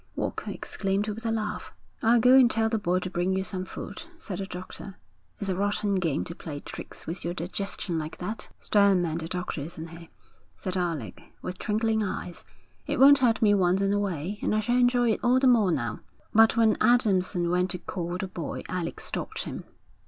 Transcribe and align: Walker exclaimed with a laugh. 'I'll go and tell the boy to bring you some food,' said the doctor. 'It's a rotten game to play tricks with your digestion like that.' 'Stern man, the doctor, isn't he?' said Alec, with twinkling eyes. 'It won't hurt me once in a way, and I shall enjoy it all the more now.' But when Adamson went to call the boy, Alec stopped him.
Walker 0.15 0.49
exclaimed 0.49 1.07
with 1.09 1.27
a 1.27 1.31
laugh. 1.31 1.71
'I'll 2.01 2.19
go 2.21 2.33
and 2.33 2.49
tell 2.49 2.69
the 2.69 2.79
boy 2.79 2.97
to 2.97 3.09
bring 3.11 3.33
you 3.33 3.43
some 3.43 3.65
food,' 3.65 4.01
said 4.17 4.39
the 4.39 4.47
doctor. 4.47 4.97
'It's 5.37 5.47
a 5.47 5.55
rotten 5.55 5.93
game 5.93 6.23
to 6.23 6.33
play 6.33 6.59
tricks 6.59 7.05
with 7.05 7.23
your 7.23 7.35
digestion 7.35 7.99
like 7.99 8.17
that.' 8.17 8.49
'Stern 8.59 9.03
man, 9.03 9.19
the 9.19 9.27
doctor, 9.27 9.61
isn't 9.61 9.89
he?' 9.89 10.09
said 10.57 10.75
Alec, 10.75 11.21
with 11.43 11.59
twinkling 11.59 12.01
eyes. 12.01 12.43
'It 12.87 12.99
won't 12.99 13.19
hurt 13.19 13.43
me 13.43 13.53
once 13.53 13.79
in 13.79 13.93
a 13.93 13.99
way, 13.99 14.39
and 14.41 14.55
I 14.55 14.59
shall 14.61 14.77
enjoy 14.77 15.11
it 15.11 15.19
all 15.21 15.37
the 15.37 15.45
more 15.45 15.71
now.' 15.71 15.99
But 16.33 16.57
when 16.57 16.77
Adamson 16.81 17.51
went 17.51 17.69
to 17.69 17.77
call 17.77 18.17
the 18.17 18.27
boy, 18.27 18.63
Alec 18.69 18.99
stopped 18.99 19.43
him. 19.43 19.65